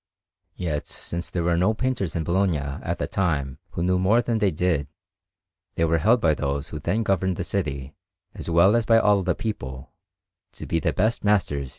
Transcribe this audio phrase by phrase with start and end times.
[0.55, 4.39] Yet, since there were no painters in Bologna at that time who knew more than
[4.39, 4.87] they did,
[5.75, 7.93] they were held by those who then governed the city,
[8.33, 9.91] as well as by all the people,
[10.53, 11.69] to be the best masters in Italy.